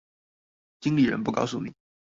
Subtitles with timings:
[0.79, 1.75] 經理人不告訴你